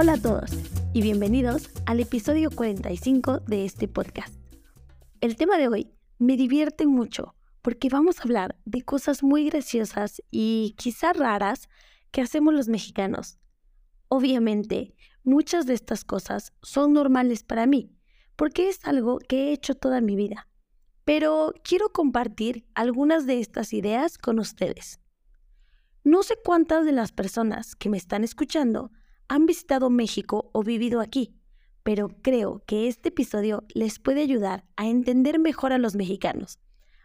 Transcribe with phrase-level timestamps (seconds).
[0.00, 0.52] Hola a todos
[0.92, 4.32] y bienvenidos al episodio 45 de este podcast.
[5.20, 5.90] El tema de hoy
[6.20, 11.68] me divierte mucho porque vamos a hablar de cosas muy graciosas y quizás raras
[12.12, 13.40] que hacemos los mexicanos.
[14.06, 14.94] Obviamente,
[15.24, 17.90] muchas de estas cosas son normales para mí,
[18.36, 20.46] porque es algo que he hecho toda mi vida.
[21.04, 25.00] Pero quiero compartir algunas de estas ideas con ustedes.
[26.04, 28.92] No sé cuántas de las personas que me están escuchando
[29.28, 31.38] han visitado México o vivido aquí,
[31.82, 36.58] pero creo que este episodio les puede ayudar a entender mejor a los mexicanos.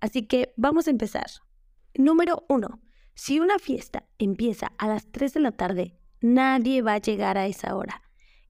[0.00, 1.26] Así que vamos a empezar.
[1.94, 2.80] Número 1.
[3.14, 7.46] Si una fiesta empieza a las 3 de la tarde, nadie va a llegar a
[7.46, 8.02] esa hora.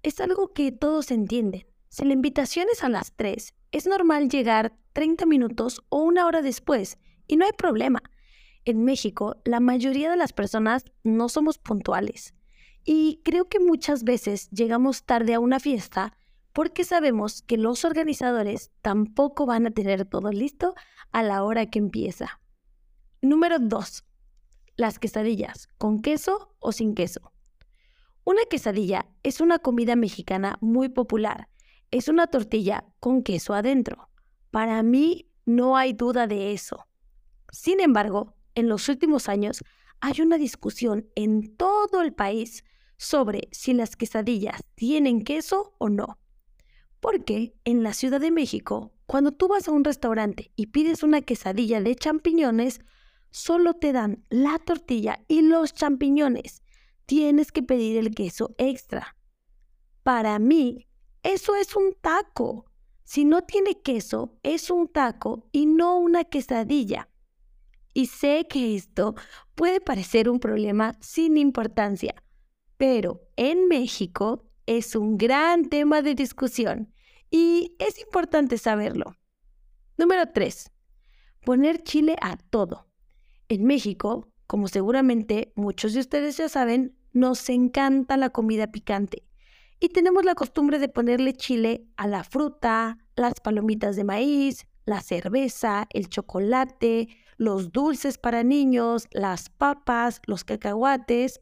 [0.03, 1.67] Es algo que todos entienden.
[1.89, 6.43] Si la invitación es a las 3, es normal llegar 30 minutos o una hora
[6.43, 8.03] después y no hay problema.
[8.65, 12.35] En México, la mayoría de las personas no somos puntuales.
[12.89, 16.17] Y creo que muchas veces llegamos tarde a una fiesta
[16.53, 20.75] porque sabemos que los organizadores tampoco van a tener todo listo
[21.11, 22.41] a la hora que empieza.
[23.21, 24.05] Número 2.
[24.77, 27.33] Las quesadillas, con queso o sin queso.
[28.23, 31.49] Una quesadilla es una comida mexicana muy popular.
[31.91, 34.09] Es una tortilla con queso adentro.
[34.53, 36.87] Para mí no hay duda de eso.
[37.51, 39.65] Sin embargo, en los últimos años
[40.01, 42.63] hay una discusión en todo el país
[42.97, 46.19] sobre si las quesadillas tienen queso o no.
[47.01, 51.23] Porque en la Ciudad de México, cuando tú vas a un restaurante y pides una
[51.23, 52.81] quesadilla de champiñones,
[53.31, 56.63] solo te dan la tortilla y los champiñones.
[57.05, 59.17] Tienes que pedir el queso extra.
[60.03, 60.89] Para mí,
[61.23, 62.67] eso es un taco.
[63.05, 67.09] Si no tiene queso, es un taco y no una quesadilla.
[67.95, 69.15] Y sé que esto
[69.55, 72.15] puede parecer un problema sin importancia,
[72.77, 76.93] pero en México es un gran tema de discusión
[77.31, 79.17] y es importante saberlo.
[79.97, 80.71] Número 3.
[81.45, 82.89] Poner chile a todo.
[83.49, 89.27] En México, como seguramente muchos de ustedes ya saben, nos encanta la comida picante
[89.81, 95.01] y tenemos la costumbre de ponerle chile a la fruta, las palomitas de maíz, la
[95.01, 101.41] cerveza, el chocolate, los dulces para niños, las papas, los cacahuates,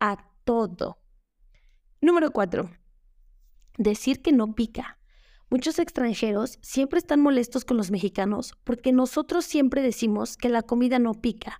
[0.00, 0.96] a todo.
[2.00, 2.70] Número 4.
[3.76, 4.98] Decir que no pica.
[5.50, 10.98] Muchos extranjeros siempre están molestos con los mexicanos porque nosotros siempre decimos que la comida
[10.98, 11.58] no pica,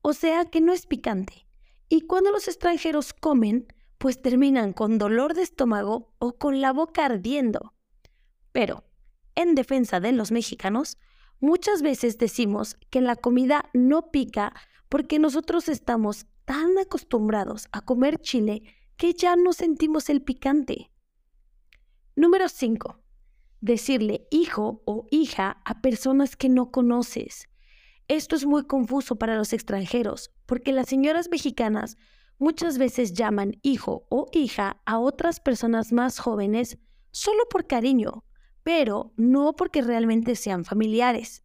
[0.00, 1.46] o sea que no es picante.
[1.90, 3.66] Y cuando los extranjeros comen,
[3.98, 7.74] pues terminan con dolor de estómago o con la boca ardiendo.
[8.52, 8.84] Pero,
[9.34, 10.96] en defensa de los mexicanos,
[11.40, 14.54] muchas veces decimos que la comida no pica
[14.88, 18.62] porque nosotros estamos tan acostumbrados a comer chile
[18.96, 20.90] que ya no sentimos el picante.
[22.16, 23.00] Número 5.
[23.60, 27.48] Decirle hijo o hija a personas que no conoces.
[28.08, 31.96] Esto es muy confuso para los extranjeros, porque las señoras mexicanas
[32.38, 36.78] muchas veces llaman hijo o hija a otras personas más jóvenes
[37.10, 38.24] solo por cariño,
[38.62, 41.43] pero no porque realmente sean familiares.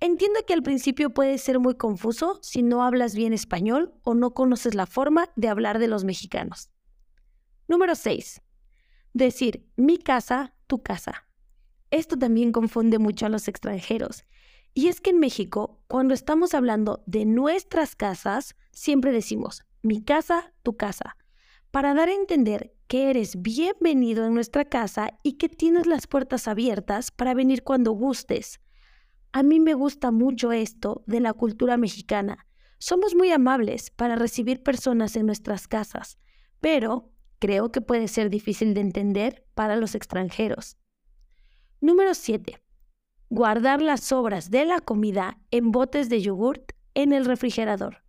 [0.00, 4.34] Entiendo que al principio puede ser muy confuso si no hablas bien español o no
[4.34, 6.70] conoces la forma de hablar de los mexicanos.
[7.68, 8.42] Número 6.
[9.12, 11.28] Decir mi casa, tu casa.
[11.90, 14.24] Esto también confunde mucho a los extranjeros.
[14.74, 20.52] Y es que en México, cuando estamos hablando de nuestras casas, siempre decimos mi casa,
[20.62, 21.16] tu casa,
[21.70, 26.48] para dar a entender que eres bienvenido en nuestra casa y que tienes las puertas
[26.48, 28.60] abiertas para venir cuando gustes
[29.34, 32.46] a mí me gusta mucho esto de la cultura mexicana.
[32.78, 36.18] Somos muy amables para recibir personas en nuestras casas,
[36.60, 40.76] pero creo que puede ser difícil de entender para los extranjeros.
[41.80, 42.62] Número 7.
[43.28, 48.04] Guardar las sobras de la comida en botes de yogurt en el refrigerador.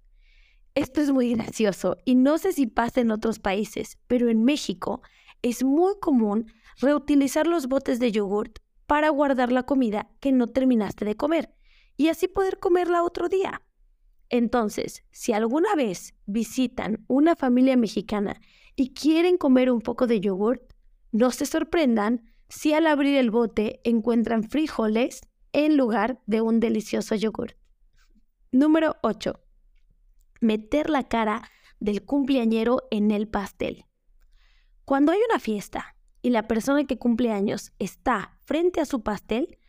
[0.75, 5.01] Esto es muy gracioso y no sé si pasa en otros países, pero en México
[5.41, 11.05] es muy común reutilizar los botes de yogurt para guardar la comida que no terminaste
[11.05, 11.53] de comer
[11.97, 13.61] y así poder comerla otro día.
[14.29, 18.41] Entonces, si alguna vez visitan una familia mexicana
[18.75, 20.61] y quieren comer un poco de yogurt,
[21.11, 25.21] no se sorprendan si al abrir el bote encuentran frijoles
[25.53, 27.55] en lugar de un delicioso yogurt.
[28.51, 29.39] Número 8.
[30.41, 31.49] Meter la cara
[31.79, 33.85] del cumpleañero en el pastel.
[34.83, 35.94] Cuando hay una fiesta
[36.25, 39.59] y la persona que cumple años está frente a su pastel,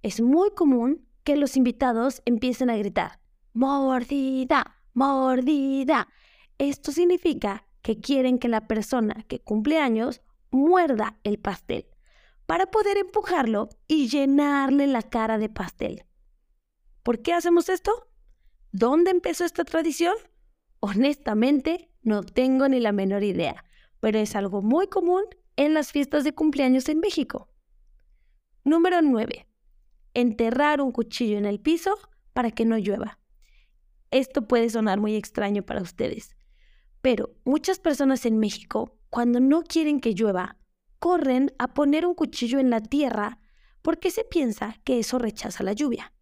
[0.00, 3.20] es muy común que los invitados empiecen a gritar,
[3.52, 6.08] mordida, mordida.
[6.56, 11.84] Esto significa que quieren que la persona que cumple años muerda el pastel
[12.46, 16.06] para poder empujarlo y llenarle la cara de pastel.
[17.02, 18.08] ¿Por qué hacemos esto?
[18.72, 20.14] ¿Dónde empezó esta tradición?
[20.80, 23.62] Honestamente, no tengo ni la menor idea,
[24.00, 25.24] pero es algo muy común
[25.58, 27.48] en las fiestas de cumpleaños en México.
[28.62, 29.48] Número 9.
[30.14, 31.98] Enterrar un cuchillo en el piso
[32.32, 33.18] para que no llueva.
[34.12, 36.36] Esto puede sonar muy extraño para ustedes,
[37.02, 40.58] pero muchas personas en México, cuando no quieren que llueva,
[41.00, 43.40] corren a poner un cuchillo en la tierra
[43.82, 46.12] porque se piensa que eso rechaza la lluvia.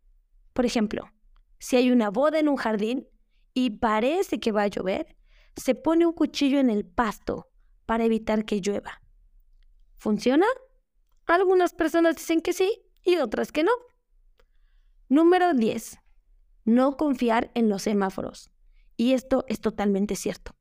[0.55, 1.11] Por ejemplo,
[1.59, 3.07] si hay una boda en un jardín
[3.53, 5.15] y parece que va a llover,
[5.57, 7.51] se pone un cuchillo en el pasto
[7.85, 9.03] para evitar que llueva.
[9.97, 10.47] ¿Funciona?
[11.27, 13.73] Algunas personas dicen que sí y otras que no.
[15.09, 15.99] Número 10.
[16.65, 18.51] No confiar en los semáforos.
[18.97, 20.53] Y esto es totalmente cierto.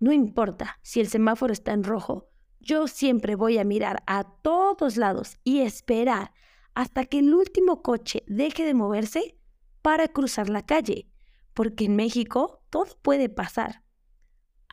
[0.00, 2.30] No importa si el semáforo está en rojo,
[2.60, 6.32] yo siempre voy a mirar a todos lados y esperar
[6.74, 9.38] hasta que el último coche deje de moverse
[9.82, 11.08] para cruzar la calle,
[11.52, 13.82] porque en México todo puede pasar.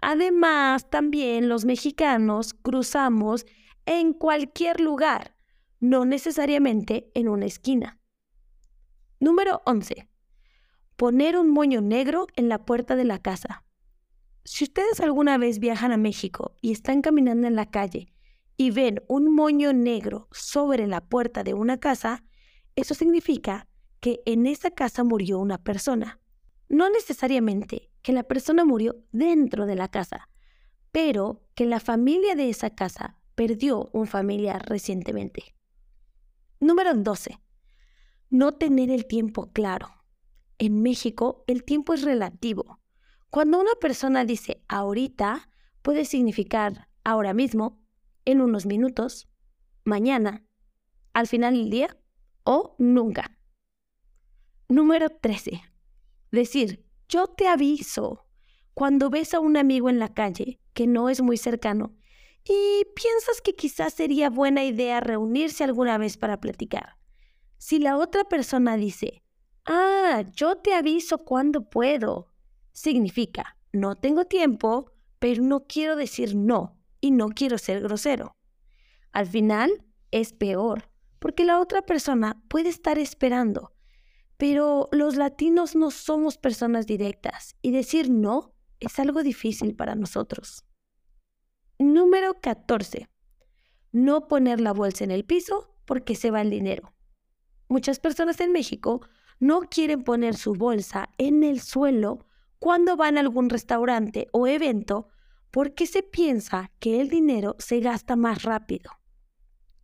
[0.01, 3.45] Además, también los mexicanos cruzamos
[3.85, 5.35] en cualquier lugar,
[5.79, 7.99] no necesariamente en una esquina.
[9.19, 10.07] Número 11.
[10.95, 13.63] Poner un moño negro en la puerta de la casa.
[14.43, 18.13] Si ustedes alguna vez viajan a México y están caminando en la calle
[18.57, 22.23] y ven un moño negro sobre la puerta de una casa,
[22.75, 23.67] eso significa
[23.99, 26.19] que en esa casa murió una persona.
[26.69, 30.29] No necesariamente que la persona murió dentro de la casa,
[30.91, 35.55] pero que la familia de esa casa perdió un familiar recientemente.
[36.59, 37.39] Número 12.
[38.29, 39.89] No tener el tiempo claro.
[40.59, 42.79] En México el tiempo es relativo.
[43.31, 45.49] Cuando una persona dice ahorita,
[45.81, 47.81] puede significar ahora mismo,
[48.25, 49.27] en unos minutos,
[49.85, 50.45] mañana,
[51.13, 51.97] al final del día
[52.43, 53.39] o nunca.
[54.69, 55.63] Número 13.
[56.31, 58.27] Decir, yo te aviso
[58.75, 61.97] cuando ves a un amigo en la calle que no es muy cercano
[62.43, 66.97] y piensas que quizás sería buena idea reunirse alguna vez para platicar.
[67.57, 69.23] Si la otra persona dice,
[69.65, 72.27] ah, yo te aviso cuando puedo,
[72.71, 78.35] significa no tengo tiempo, pero no quiero decir no y no quiero ser grosero.
[79.11, 80.89] Al final es peor,
[81.19, 83.71] porque la otra persona puede estar esperando,
[84.37, 90.65] pero los latinos no somos personas directas y decir no es algo difícil para nosotros.
[91.81, 93.09] Número 14.
[93.91, 96.93] No poner la bolsa en el piso porque se va el dinero.
[97.69, 99.01] Muchas personas en México
[99.39, 102.27] no quieren poner su bolsa en el suelo
[102.59, 105.07] cuando van a algún restaurante o evento
[105.49, 108.91] porque se piensa que el dinero se gasta más rápido.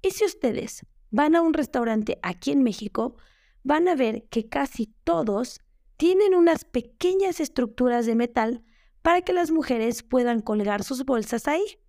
[0.04, 3.16] Y si ustedes van a un restaurante aquí en México,
[3.64, 5.62] van a ver que casi todos
[5.98, 8.64] tienen unas pequeñas estructuras de metal
[9.02, 11.80] para que las mujeres puedan colgar sus bolsas ahí.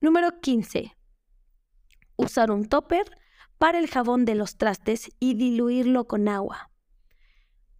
[0.00, 0.94] Número 15.
[2.16, 3.10] Usar un topper
[3.56, 6.70] para el jabón de los trastes y diluirlo con agua.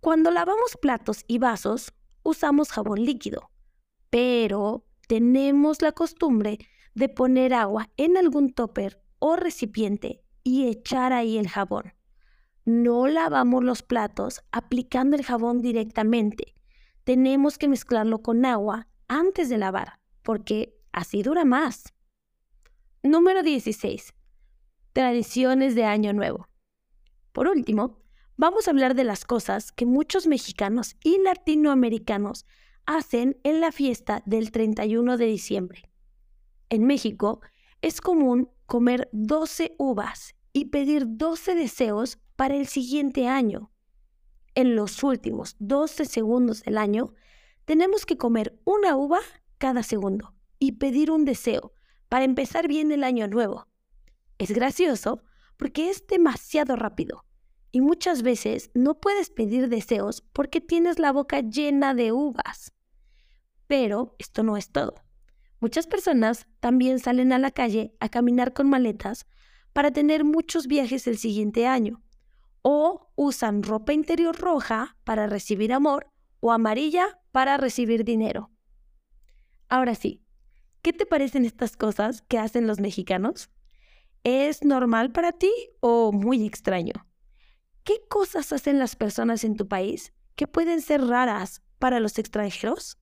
[0.01, 1.93] Cuando lavamos platos y vasos,
[2.23, 3.51] usamos jabón líquido,
[4.09, 6.59] pero tenemos la costumbre
[6.95, 11.93] de poner agua en algún topper o recipiente y echar ahí el jabón.
[12.65, 16.55] No lavamos los platos aplicando el jabón directamente.
[17.05, 21.96] Tenemos que mezclarlo con agua antes de lavar, porque así dura más.
[23.07, 24.15] Número 16.
[24.93, 26.49] Tradiciones de Año Nuevo.
[27.33, 28.01] Por último,
[28.37, 32.47] vamos a hablar de las cosas que muchos mexicanos y latinoamericanos
[32.85, 35.89] hacen en la fiesta del 31 de diciembre.
[36.69, 37.41] En México
[37.81, 43.71] es común comer 12 uvas y pedir 12 deseos para el siguiente año.
[44.57, 47.15] En los últimos 12 segundos del año,
[47.67, 49.21] tenemos que comer una uva
[49.59, 51.76] cada segundo y pedir un deseo
[52.09, 53.67] para empezar bien el año nuevo.
[54.39, 55.23] Es gracioso
[55.57, 57.25] porque es demasiado rápido
[57.77, 62.73] y muchas veces no puedes pedir deseos porque tienes la boca llena de uvas.
[63.67, 64.95] Pero esto no es todo.
[65.61, 69.27] Muchas personas también salen a la calle a caminar con maletas
[69.73, 72.03] para tener muchos viajes el siguiente año.
[72.63, 76.11] O usan ropa interior roja para recibir amor
[76.41, 78.51] o amarilla para recibir dinero.
[79.69, 80.23] Ahora sí,
[80.87, 83.51] ¿qué te parecen estas cosas que hacen los mexicanos?
[84.23, 85.51] ¿Es normal para ti
[85.81, 86.93] o muy extraño?
[87.83, 92.99] ¿Qué cosas hacen las personas en tu país que pueden ser raras para los extranjeros?